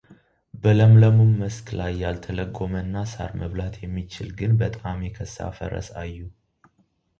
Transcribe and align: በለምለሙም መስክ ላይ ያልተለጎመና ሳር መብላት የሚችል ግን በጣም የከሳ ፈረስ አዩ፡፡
በለምለሙም 0.61 1.29
መስክ 1.41 1.67
ላይ 1.79 1.93
ያልተለጎመና 2.03 2.95
ሳር 3.13 3.31
መብላት 3.41 3.75
የሚችል 3.85 4.27
ግን 4.41 4.51
በጣም 4.63 4.99
የከሳ 5.07 5.37
ፈረስ 5.59 5.89
አዩ፡፡ 6.03 6.27